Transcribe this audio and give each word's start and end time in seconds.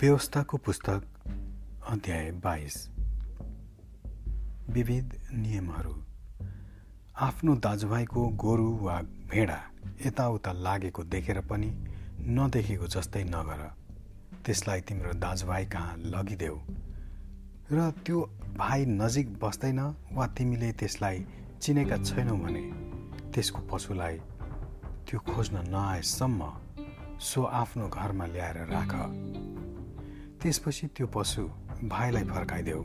व्यवस्थाको 0.00 0.56
पुस्तक 0.56 1.02
अध्याय 1.88 2.30
बाइस। 2.30 2.90
विविध 4.70 5.20
नियमहरू। 5.32 6.04
आफ्नो 7.16 7.54
दाजुभाइको 7.54 8.28
गोरु 8.28 8.70
वा 8.76 9.02
भेडा 9.02 9.60
यताउता 10.06 10.52
लागेको 10.52 11.04
देखेर 11.04 11.40
पनि 11.40 11.66
नदेखेको 12.20 12.86
जस्तै 12.86 13.24
नगर। 13.24 13.62
त्यसलाई 14.44 14.80
तिम्रो 14.80 15.12
दाजुभाइ 15.12 15.66
कहाँ 15.66 15.96
लगिदेऊ? 15.96 16.58
र 17.72 17.90
त्यो 17.90 18.20
भाइ 18.56 18.86
नजिक 18.86 19.38
बस्दैन 19.38 19.80
वा 20.12 20.26
तिमीले 20.26 20.72
त्यसलाई 20.72 21.26
चिनेका 21.62 21.96
छैनौ 21.96 22.36
भने 22.36 22.64
त्यसको 23.32 23.58
पशुलाई 23.58 24.18
त्यो 25.06 25.20
खोज्न 25.20 25.68
नआएसम्म 25.68 26.52
सो 27.20 27.42
आफ्नो 27.42 27.88
घरमा 27.88 28.26
ल्याएर 28.26 28.56
राख। 28.56 28.94
त्यसपछि 30.44 30.86
त्यो 30.96 31.06
पशु 31.08 31.42
भाइलाई 31.88 32.24
फर्काइदेऊ। 32.24 32.82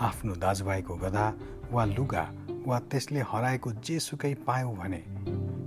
आफ्नो 0.00 0.34
दाजुभाइको 0.40 0.94
गधा 0.96 1.24
वा 1.72 1.84
लुगा 1.84 2.24
वा 2.66 2.78
त्यसले 2.90 3.20
हराएको 3.30 3.72
जेसुकै 3.84 4.32
पायौ 4.46 4.70
भने 4.80 5.00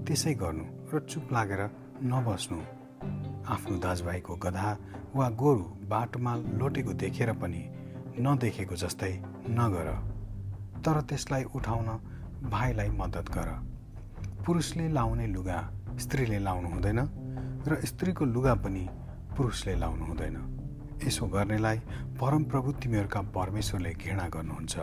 त्यसै 0.05 0.33
गर्नु 0.41 0.65
र 0.89 0.99
चुप 1.05 1.25
लागेर 1.33 1.61
नबस्नु। 2.09 2.57
आफ्नो 3.53 3.77
दाजुभाइको 3.85 4.35
गधा 4.45 4.69
वा 5.13 5.29
गोरु 5.41 5.65
बाटोमा 5.93 6.33
लोटेको 6.57 6.93
देखेर 6.97 7.33
पनि 7.37 7.61
नदेखेको 8.25 8.75
जस्तै 8.75 9.13
नगर। 9.59 9.87
तर 10.81 11.01
त्यसलाई 11.05 11.43
उठाउन 11.53 11.87
भाइलाई 12.49 12.89
मद्दत 12.97 13.29
गर। 13.29 13.49
पुरुषले 14.41 14.89
लाउने 14.89 15.27
लुगा 15.27 15.59
स्त्रीले 16.01 16.39
लाउनु 16.39 16.67
हुँदैन 16.73 16.99
र 17.69 17.81
स्त्रीको 17.85 18.25
लुगा 18.25 18.53
पनि 18.65 18.83
पुरुषले 19.37 19.75
लाउनु 19.75 20.05
हुँदैन। 20.05 20.64
यसो 21.03 21.25
गर्नेलाई 21.27 21.77
परमप्रभु 22.19 22.71
तिमीहरूका 22.71 23.21
परमेश्वरले 23.35 23.91
घृणा 23.93 24.27
गर्नुहुन्छ। 24.27 24.75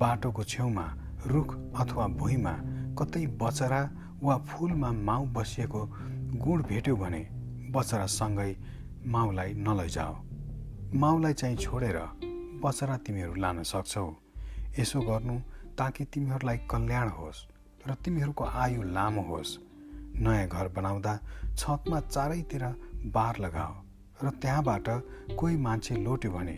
बाटोको 0.00 0.42
छेउमा 0.44 0.86
रुख 1.26 1.48
अथवा 1.80 2.06
भुइँमा 2.18 2.54
कतै 2.98 3.26
बचरा 3.40 3.80
वा 4.22 4.36
फुलमा 4.48 4.90
माउ 4.92 5.24
बसिएको 5.32 5.82
गुण 6.42 6.62
भेट्यो 6.62 6.96
भने 6.96 7.22
बचरासँगै 7.74 8.52
माउलाई 9.06 9.52
नलैजाऊ। 9.56 10.14
माउलाई 10.94 11.32
चाहिँ 11.32 11.56
छोडेर 11.56 11.98
बचरा 12.64 12.96
तिमीहरू 12.96 13.34
लान 13.34 13.62
सक्छौ। 13.62 14.06
यसो 14.78 15.00
गर्नु 15.00 15.36
ताकि 15.78 16.04
तिमीहरूलाई 16.04 16.58
कल्याण 16.70 17.08
होस् 17.08 17.46
र 17.86 17.94
तिमीहरूको 17.94 18.44
आयु 18.44 18.82
लामो 18.82 19.22
होस्। 19.22 19.58
नयाँ 20.18 20.48
घर 20.48 20.68
बनाउँदा 20.76 21.12
छतमा 21.56 22.00
चारैतिर 22.00 22.64
बार 23.14 23.38
लगाओ 23.38 23.74
र 24.22 24.30
त्यहाँबाट 24.42 24.88
कोही 25.38 25.56
मान्छे 25.56 25.96
लोट्यो 25.96 26.30
भने 26.30 26.56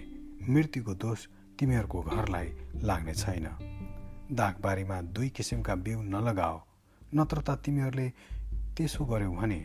मृत्युको 0.49 0.95
दोष 0.95 1.27
तिमीहरूको 1.59 2.01
घरलाई 2.03 2.49
लाग्ने 2.83 3.15
छैन। 3.15 3.47
दागबारीमा 4.33 5.01
दुई 5.15 5.29
किसिमका 5.29 5.75
बिउ 5.75 6.03
नलगाओ 6.05 6.57
नत्र 7.15 7.39
त 7.41 7.51
तिमीहरूले 7.65 8.09
त्यसो 8.77 9.05
गर्यौ 9.05 9.33
भने 9.33 9.61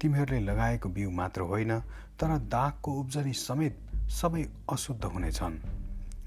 तिमीहरूले 0.00 0.40
लगाएको 0.40 0.88
बिउ 0.88 1.10
मात्र 1.10 1.40
होइन 1.42 1.72
तर 2.20 2.30
दागको 2.48 2.92
उब्जनी 2.92 3.32
समेत 3.32 3.74
सबै 4.10 4.42
अशुद्ध 4.68 5.04
हुनेछन्। 5.04 5.56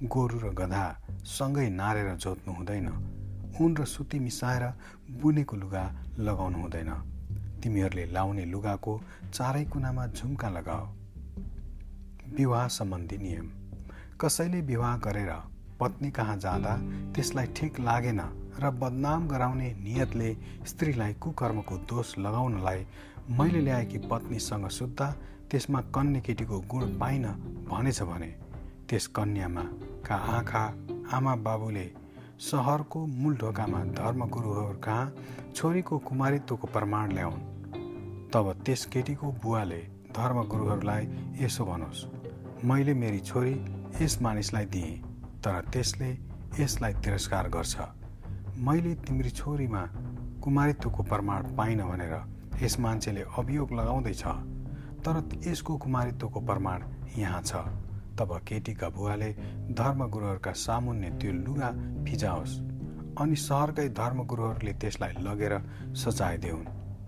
गोरु 0.03 0.37
र 0.39 0.53
गधा 0.53 0.85
सँगै 1.27 1.67
नारेर 1.69 2.15
जोत्नु 2.15 2.53
हुँदैन 2.53 2.87
उन 3.61 3.75
र 3.77 3.85
सुती 3.85 4.19
मिसाएर 4.19 4.63
बुनेको 5.21 5.55
लुगा 5.57 5.83
लगाउनु 6.19 6.57
हुँदैन। 6.61 6.91
तिमीहरूले 7.61 8.05
लाउने 8.05 8.45
लुगाको 8.45 8.93
चारै 9.33 9.63
कुनामा 9.65 10.07
झुम्का 10.07 10.49
लगाओ 10.49 10.85
विवाह 12.37 12.67
सम्बन्धी 12.67 13.17
नियम। 13.17 13.47
कसैले 14.21 14.61
विवाह 14.61 14.97
गरेर 14.97 15.31
पत्नी 15.79 16.09
कहाँ 16.11 16.37
जाँदा 16.37 16.75
त्यसलाई 17.15 17.47
ठिक 17.57 17.79
लागेन 17.79 18.21
र 18.59 18.69
बदनाम 18.71 19.27
गराउने 19.27 19.69
नियतले 19.83 20.33
स्त्रीलाई 20.67 21.13
कुकर्मको 21.13 21.77
दोष 21.89 22.17
लगाउनलाई 22.17 22.85
मैले 23.29 23.61
ल्याएकी 23.61 23.97
पत्नीसँग 24.09 24.67
सुत्दा 24.69 25.07
त्यसमा 25.51 25.81
कन्या 25.95 26.21
केटीको 26.21 26.59
गुण 26.71 26.81
पाइन 26.99 27.25
भनेछ 27.69 28.01
भने 28.01 28.31
त्यस 28.89 29.07
कन्यामा 29.07 29.63
का 30.05 30.15
आँखा 30.37 30.63
आमा 31.13 31.35
बाबुले 31.35 31.87
सहरको 32.41 33.05
मूल 33.05 33.35
ढोकामा 33.37 33.83
धर्मगुरुहरू 33.97 34.77
कहाँ 34.79 35.13
छोरीको 35.55 35.97
कुमारित्वको 35.97 36.67
प्रमाण 36.67 37.11
ल्याउन्। 37.11 37.41
तब 38.33 38.45
त्यस 38.65 38.85
केटीको 38.85 39.31
बुवाले 39.43 39.81
धर्मगुरुहरूलाई 40.15 41.07
यसो 41.41 41.65
भनोस् 41.65 42.05
मैले 42.63 42.93
मेरी 42.93 43.19
छोरी 43.19 43.51
यस 44.01 44.17
मानिसलाई 44.21 44.65
दिएँ 44.65 44.97
तर 45.41 45.65
त्यसले 45.73 46.09
यसलाई 46.59 46.93
तिरस्कार 47.01 47.47
गर्छ। 47.49 47.77
मैले 48.61 48.93
तिम्री 49.01 49.29
छोरीमा 49.31 49.81
कुमारित्वको 50.43 51.03
प्रमाण 51.03 51.55
पाइन 51.57 51.81
भनेर 51.81 52.13
यस 52.61 52.79
मान्छेले 52.79 53.21
अभियोग 53.37 53.71
लगाउँदैछ 53.73 54.23
तर 55.01 55.21
यसको 55.47 55.77
कुमारित्वको 55.77 56.39
प्रमाण 56.39 56.83
यहाँ 57.17 57.41
छ। 57.41 57.65
तब 58.19 58.37
केटीका 58.47 58.89
बुवाले 58.93 59.31
धर्मगुरुहरूका 59.73 60.51
सामुन्ने 60.59 61.09
त्यो 61.17 61.31
लुगा 61.41 61.71
फिजाओस् 62.05 62.57
अनि 63.21 63.35
सहरकै 63.47 63.89
धर्मगुरुहरूले 63.97 64.73
त्यसलाई 64.77 65.13
लगेर 65.25 65.57
सजाइदेऊन् 65.97 66.65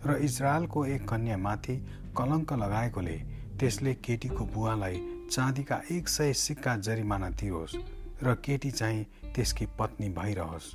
र 0.07 0.17
इजरायलको 0.25 0.85
एक 0.97 1.07
कन्यामाथि 1.09 1.75
कलङ्क 2.17 2.53
लगाएकोले 2.63 3.17
त्यसले 3.59 3.93
केटीको 4.05 4.45
बुवालाई 4.53 4.97
चाँदीका 5.31 5.81
एक 5.91 6.07
सय 6.07 6.33
सिक्का 6.35 6.75
जरिमाना 6.77 7.29
दियोस् 7.31 7.75
र 8.23 8.33
केटी 8.45 8.71
चाहिँ 8.71 9.05
त्यसकी 9.35 9.65
पत्नी 9.79 10.09
भइरहोस्। 10.09 10.73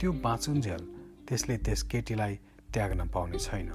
त्यो 0.00 0.12
बाँचुन्जेल 0.24 0.82
त्यसले 1.28 1.56
त्यस 1.58 1.82
केटीलाई 1.82 2.34
त्याग्न 2.74 3.08
पाउने 3.08 3.38
छैन। 3.38 3.68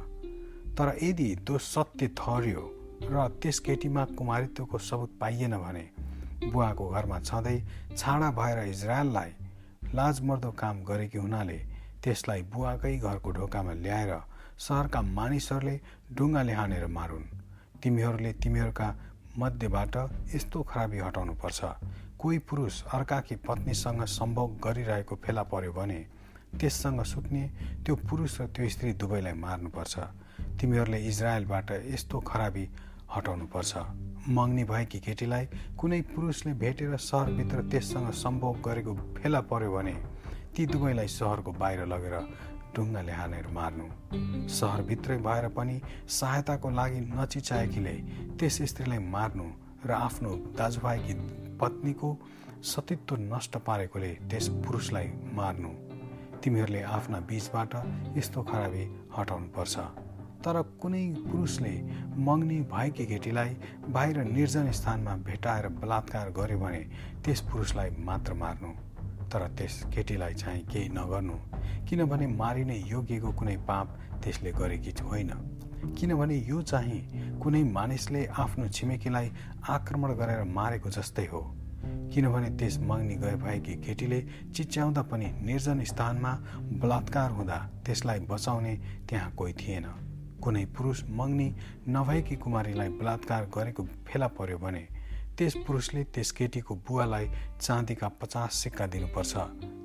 तर 0.78 0.98
यदि 1.04 1.30
त्यो 1.46 1.58
सत्य 1.58 2.08
ठहर्यो 2.18 2.64
र 3.04 3.28
त्यस 3.42 3.60
केटीमा 3.60 4.04
कुमारित्वको 4.18 4.78
सबुत 4.80 5.12
पाइएन 5.22 5.58
भने 5.58 5.86
बुवाको 6.44 6.90
घरमा 6.90 7.20
छँदै 7.20 7.58
छाडा 7.98 8.30
भएर 8.32 8.60
इजरायललाई 8.70 9.32
लाजमर्दो 9.94 10.52
काम 10.52 10.84
गरेकी 10.84 11.18
हुनाले 11.18 11.60
त्यसलाई 12.04 12.42
बुवाकै 12.54 12.98
घरको 12.98 13.32
ढोकामा 13.32 13.74
ल्याएर 13.74 14.14
सहरका 14.58 15.02
मानिसहरूले 15.02 15.80
ढुङ्गाले 16.16 16.54
हानेर 16.54 16.86
मारुन्। 16.88 17.26
तिमीहरूले 17.84 18.32
तिमीहरूका 18.34 18.88
मध्येबाट 19.38 19.96
यस्तो 20.34 20.62
खराबी 20.62 21.00
हटाउनु 21.00 21.34
पर्छ 21.34 21.60
कोही 22.20 22.38
पुरुष 22.50 22.82
अर्काकी 22.94 23.36
पत्नीसँग 23.48 24.04
सम्भोग 24.08 24.60
गरिरहेको 24.64 25.16
फेला 25.24 25.44
पर्यो 25.52 25.72
भने 25.74 26.00
त्यससँग 26.60 27.02
सुत्ने 27.04 27.44
त्यो 27.86 27.96
पुरुष 28.10 28.40
र 28.42 28.46
त्यो 28.54 28.70
स्त्री 28.70 28.94
दुवैलाई 28.94 29.34
मार्नुपर्छ। 29.34 30.00
तिमीहरूले 30.62 31.00
इजरायलबाट 31.10 31.72
यस्तो 31.72 32.20
खराबी 32.30 32.66
हटाउनुपर्छ। 33.16 33.74
मग्नी 34.30 34.64
भएकी 34.64 35.00
केटीलाई 35.00 35.46
कुनै 35.78 36.02
पुरुषले 36.14 36.54
भेटेर 36.54 36.96
सहरभित्र 36.98 37.62
त्यससँग 37.72 38.12
सम्भोग 38.14 38.62
गरेको 38.66 38.94
फेला 39.18 39.42
पर्यो 39.50 39.72
भने 39.74 39.96
ती 40.56 40.66
दुवैलाई 40.66 41.08
सहरको 41.08 41.52
बाहिर 41.62 41.86
लगेर 41.94 42.16
ढुङ्गाले 42.76 43.12
हानेर 43.12 43.48
मार्नु। 43.54 43.86
सहरभित्रै 44.50 45.18
भएर 45.28 45.48
पनि 45.58 45.76
सहायताको 46.10 46.70
लागि 46.70 47.00
नचिचाएकीले 47.10 47.96
त्यस 48.40 48.62
स्त्रीलाई 48.72 49.00
मार्नु 49.16 49.46
र 49.86 49.92
आफ्नो 49.92 50.32
दाजुभाइकी 50.58 51.14
पत्नीको 51.62 52.10
सतीत्व 52.72 53.16
नष्ट 53.34 53.58
पारेकोले 53.68 54.12
त्यस 54.30 54.48
पुरुषलाई 54.64 55.08
मार्नु। 55.40 55.72
तिमीहरूले 56.44 56.82
आफ्ना 56.98 57.20
बीचबाट 57.30 57.74
यस्तो 58.18 58.42
खराबी 58.50 58.84
हटाउनु 59.18 59.48
पर्छ 59.56 59.76
तर 60.46 60.62
कुनै 60.82 61.04
पुरुषले 61.28 61.74
मग्नी 62.28 62.60
भएकी 62.72 63.06
केटीलाई 63.06 63.52
बाहिर 63.96 64.18
निर्जन 64.30 64.72
स्थानमा 64.80 65.14
भेटाएर 65.28 65.68
बलात्कार 65.82 66.30
गर्यो 66.40 66.60
भने 66.60 66.82
त्यस 67.26 67.42
पुरुषलाई 67.52 67.90
मात्र 68.08 68.34
मार्नु। 68.42 68.72
तर 69.34 69.48
त्यस 69.58 69.84
केटीलाई 69.94 70.34
चाहिँ 70.34 70.64
केही 70.66 70.90
नगर्नु। 70.90 71.38
किनभने 71.90 72.28
मारिने 72.28 72.78
योग्यको 72.88 73.32
कुनै 73.32 73.58
पाप 73.68 73.98
त्यसले 74.24 74.52
गरेकी 74.52 74.92
होइन 75.02 75.32
किनभने 76.00 76.36
यो 76.48 76.62
चाहिँ 76.62 77.40
कुनै 77.40 77.64
मानिसले 77.64 78.26
आफ्नो 78.26 78.68
छिमेकीलाई 78.68 79.32
आक्रमण 79.70 80.14
गरेर 80.14 80.44
मारेको 80.54 80.90
जस्तै 80.90 81.26
हो। 81.26 81.42
किनभने 82.14 82.50
त्यस 82.58 82.78
मग्नी 82.80 83.16
गए 83.16 83.36
भएकी 83.36 83.74
केटीले 83.76 84.22
चिच्याउँदा 84.56 85.02
पनि 85.02 85.28
निर्जन 85.42 85.84
स्थानमा 85.84 86.32
बलात्कार 86.80 87.32
हुँदा 87.32 87.58
त्यसलाई 87.86 88.20
बचाउने 88.30 88.74
त्यहाँ 89.10 89.32
कोही 89.32 89.54
थिएन। 89.54 89.86
कुनै 90.44 90.66
पुरुष 90.76 91.04
मग्नी 91.10 91.48
नभएकी 91.90 92.36
कुमारीलाई 92.36 92.90
बलात्कार 93.00 93.44
गरेको 93.56 93.84
फेला 94.08 94.28
पर्यो 94.28 94.58
भने 94.58 94.88
त्यस 95.38 95.54
पुरुषले 95.68 96.04
त्यस 96.04 96.32
केटीको 96.32 96.76
बुवालाई 96.88 97.26
चाँदीका 97.62 98.08
पचास 98.22 98.54
सिक्का 98.54 98.86
दिनुपर्छ। 98.88 99.34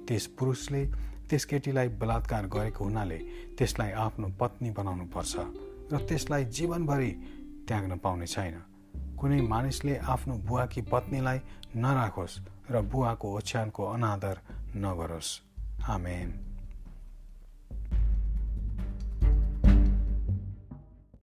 त्यस 0.09 0.27
पुरुषले 0.39 0.83
त्यस 1.29 1.45
केटीलाई 1.45 1.89
बलात्कार 2.01 2.47
गरेको 2.47 2.85
हुनाले 2.85 3.19
त्यसलाई 3.59 3.91
आफ्नो 3.93 4.29
पत्नी 4.41 4.71
बनाउनु 4.71 5.07
पर्छ 5.15 5.35
र 5.93 5.99
त्यसलाई 6.09 6.45
जीवनभरि 6.45 7.11
त्याग्न 7.69 7.97
पाउने 7.97 8.27
छैन। 8.27 8.57
कुनै 9.21 9.41
मानिसले 9.41 9.97
आफ्नो 9.99 10.35
बुवाकी 10.49 10.83
पत्नीलाई 10.83 11.39
नराखोस् 11.77 12.41
र 12.71 12.81
बुवाको 12.83 13.27
ओछ्यानको 13.37 13.83
अनादर 13.85 14.37
नगरोस्। 14.77 15.31
आमेन। 15.89 16.48